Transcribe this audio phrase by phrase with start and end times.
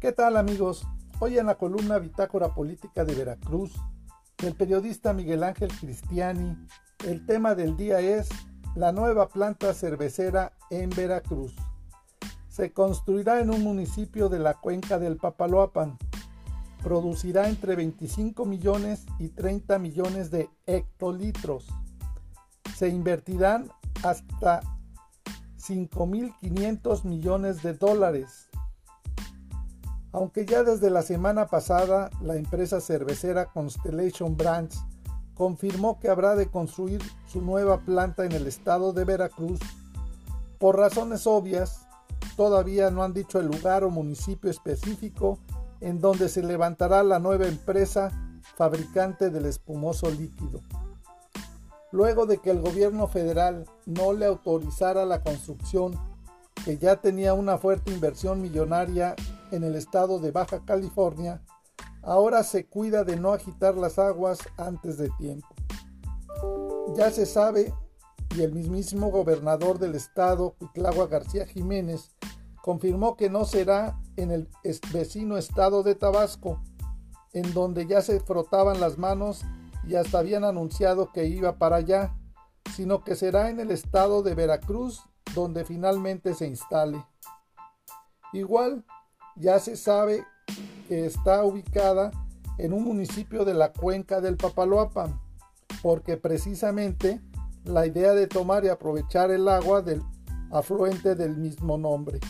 [0.00, 0.86] ¿Qué tal amigos?
[1.18, 3.74] Hoy en la columna Bitácora Política de Veracruz,
[4.38, 6.56] del periodista Miguel Ángel Cristiani,
[7.06, 8.30] el tema del día es
[8.74, 11.54] la nueva planta cervecera en Veracruz.
[12.48, 15.98] Se construirá en un municipio de la cuenca del Papaloapan.
[16.82, 21.66] Producirá entre 25 millones y 30 millones de hectolitros.
[22.74, 23.70] Se invertirán
[24.02, 24.62] hasta
[25.58, 28.49] 5.500 millones de dólares.
[30.12, 34.82] Aunque ya desde la semana pasada la empresa cervecera Constellation Brands
[35.34, 39.60] confirmó que habrá de construir su nueva planta en el estado de Veracruz,
[40.58, 41.86] por razones obvias,
[42.36, 45.38] todavía no han dicho el lugar o municipio específico
[45.80, 48.10] en donde se levantará la nueva empresa
[48.56, 50.60] fabricante del espumoso líquido.
[51.92, 55.98] Luego de que el gobierno federal no le autorizara la construcción,
[56.64, 59.16] que ya tenía una fuerte inversión millonaria
[59.50, 61.42] en el estado de Baja California,
[62.02, 65.48] ahora se cuida de no agitar las aguas antes de tiempo.
[66.96, 67.74] Ya se sabe,
[68.36, 72.16] y el mismísimo gobernador del estado, Cuitlagua García Jiménez,
[72.62, 74.48] confirmó que no será en el
[74.92, 76.62] vecino estado de Tabasco,
[77.32, 79.42] en donde ya se frotaban las manos
[79.86, 82.16] y hasta habían anunciado que iba para allá,
[82.74, 85.02] sino que será en el estado de Veracruz
[85.34, 87.04] donde finalmente se instale.
[88.32, 88.84] Igual,
[89.36, 90.24] ya se sabe
[90.88, 92.10] que está ubicada
[92.58, 95.18] en un municipio de la cuenca del Papaloapan,
[95.82, 97.20] porque precisamente
[97.64, 100.02] la idea de tomar y aprovechar el agua del
[100.50, 102.20] afluente del mismo nombre.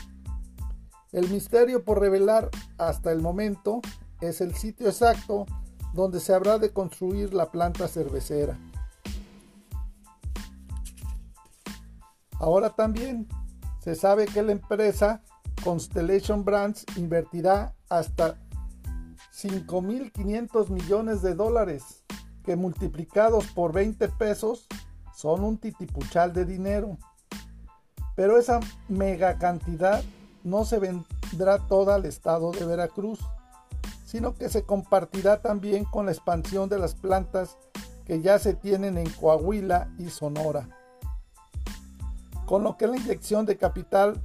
[1.12, 3.80] El misterio por revelar hasta el momento
[4.20, 5.46] es el sitio exacto
[5.92, 8.58] donde se habrá de construir la planta cervecera.
[12.38, 13.28] Ahora también
[13.80, 15.22] se sabe que la empresa
[15.64, 18.36] Constellation Brands invertirá hasta
[19.34, 22.04] 5.500 millones de dólares,
[22.44, 24.66] que multiplicados por 20 pesos
[25.14, 26.98] son un titipuchal de dinero.
[28.16, 30.02] Pero esa mega cantidad
[30.44, 33.20] no se vendrá toda al estado de Veracruz
[34.10, 37.56] sino que se compartirá también con la expansión de las plantas
[38.04, 40.68] que ya se tienen en Coahuila y Sonora.
[42.44, 44.20] Con lo que la inyección de capital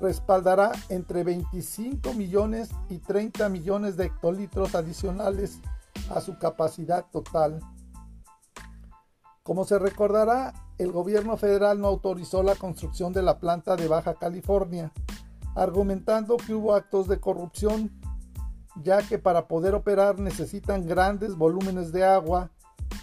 [0.00, 5.60] respaldará entre 25 millones y 30 millones de hectolitros adicionales
[6.10, 7.60] a su capacidad total.
[9.42, 14.14] Como se recordará, el gobierno federal no autorizó la construcción de la planta de Baja
[14.14, 14.92] California,
[15.54, 17.90] argumentando que hubo actos de corrupción
[18.82, 22.50] ya que para poder operar necesitan grandes volúmenes de agua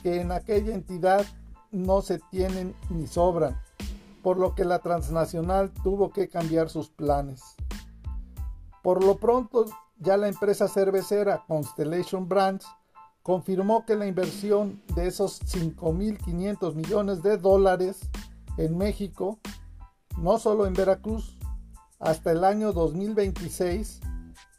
[0.02, 1.26] que en aquella entidad
[1.72, 3.60] no se tienen ni sobran,
[4.24, 7.44] por lo que la transnacional tuvo que cambiar sus planes.
[8.82, 9.66] Por lo pronto,
[9.98, 12.66] ya la empresa cervecera Constellation Brands
[13.22, 18.00] confirmó que la inversión de esos 5.500 millones de dólares
[18.58, 19.40] en México,
[20.18, 21.38] no solo en Veracruz,
[22.00, 24.02] hasta el año 2026,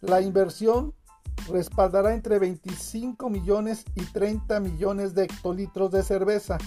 [0.03, 0.95] la inversión
[1.49, 6.59] respaldará entre 25 millones y 30 millones de hectolitros de cerveza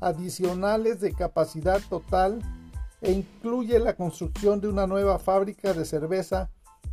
[0.00, 2.40] adicionales de capacidad total
[3.00, 6.50] e incluye la construcción de una nueva fábrica de cerveza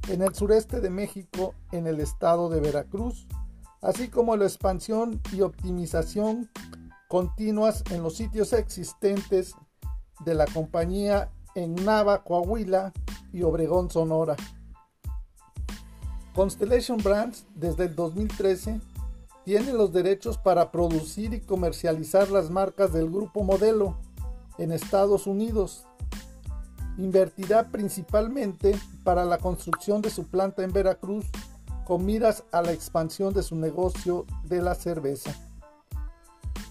[0.07, 3.27] en el sureste de México en el estado de Veracruz,
[3.81, 6.49] así como la expansión y optimización
[7.07, 9.55] continuas en los sitios existentes
[10.23, 12.93] de la compañía en Nava, Coahuila
[13.31, 14.35] y Obregón, Sonora.
[16.33, 18.81] Constellation Brands desde el 2013
[19.45, 23.95] tiene los derechos para producir y comercializar las marcas del grupo modelo
[24.57, 25.85] en Estados Unidos.
[26.97, 31.28] Invertirá principalmente para la construcción de su planta en Veracruz
[31.85, 35.31] con miras a la expansión de su negocio de la cerveza.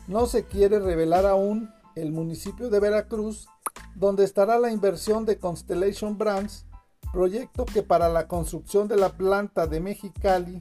[0.08, 3.46] No se quiere revelar aún el municipio de Veracruz
[3.94, 6.66] donde estará la inversión de Constellation Brands
[7.12, 10.58] proyecto que para la construcción de la planta de Mexicali,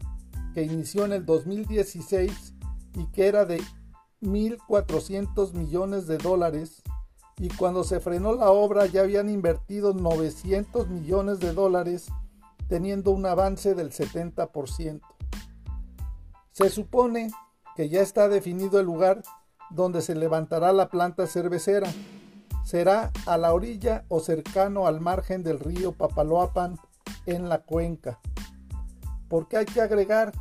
[0.54, 2.54] que inició en el 2016
[2.96, 3.62] y que era de
[4.22, 6.82] 1.400 millones de dólares,
[7.38, 12.08] y cuando se frenó la obra ya habían invertido 900 millones de dólares,
[12.70, 15.02] teniendo un avance del 70%.
[16.52, 17.32] Se supone
[17.76, 19.24] que ya está definido el lugar
[19.72, 21.92] donde se levantará la planta cervecera,
[22.64, 26.78] será a la orilla o cercano al margen del río Papaloapan
[27.26, 28.20] en la cuenca.
[29.34, 30.32] Porque hay que agregar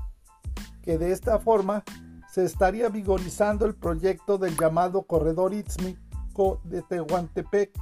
[0.83, 1.83] que de esta forma
[2.31, 7.73] se estaría vigorizando el proyecto del llamado Corredor Istmico de Tehuantepec,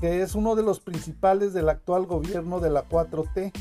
[0.00, 3.52] que es uno de los principales del actual gobierno de la 4T,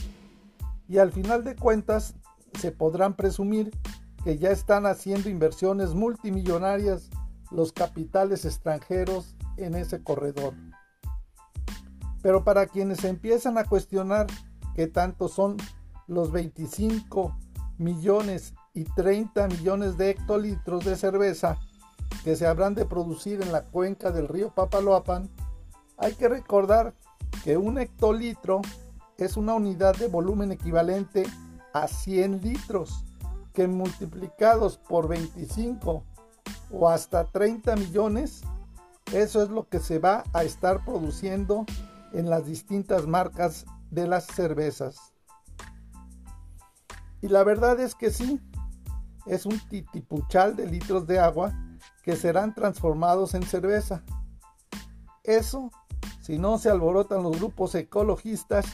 [0.87, 2.15] y al final de cuentas
[2.57, 3.77] se podrán presumir
[4.23, 7.09] que ya están haciendo inversiones multimillonarias
[7.51, 10.53] los capitales extranjeros en ese corredor.
[12.21, 14.27] Pero para quienes empiezan a cuestionar
[14.73, 15.57] qué tanto son
[16.07, 17.35] los 25
[17.77, 21.57] millones y 30 millones de hectolitros de cerveza
[22.23, 25.29] que se habrán de producir en la cuenca del río Papaloapan,
[25.97, 26.93] hay que recordar
[27.43, 28.61] que un hectolitro
[29.17, 31.25] es una unidad de volumen equivalente
[31.73, 33.03] a 100 litros,
[33.53, 36.03] que multiplicados por 25
[36.71, 38.41] o hasta 30 millones,
[39.13, 41.65] eso es lo que se va a estar produciendo
[42.13, 45.14] en las distintas marcas de las cervezas.
[47.25, 48.39] Y la verdad es que sí,
[49.25, 51.51] es un titipuchal de litros de agua
[52.03, 54.03] que serán transformados en cerveza.
[55.23, 55.71] Eso
[56.21, 58.67] si no se alborotan los grupos ecologistas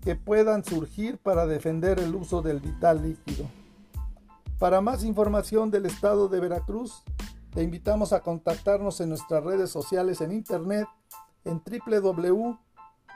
[0.00, 3.46] que puedan surgir para defender el uso del vital líquido.
[4.60, 7.02] Para más información del estado de Veracruz,
[7.52, 10.86] te invitamos a contactarnos en nuestras redes sociales en internet
[11.44, 11.60] en